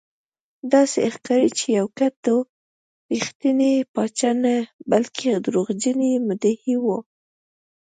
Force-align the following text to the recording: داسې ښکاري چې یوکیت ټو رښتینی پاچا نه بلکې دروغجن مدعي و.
داسې 0.71 0.99
ښکاري 1.15 1.49
چې 1.57 1.65
یوکیت 1.79 2.13
ټو 2.25 2.35
رښتینی 3.19 3.73
پاچا 3.93 4.31
نه 4.43 4.55
بلکې 4.91 5.27
دروغجن 5.45 5.99
مدعي 6.29 6.75
و. 6.83 6.85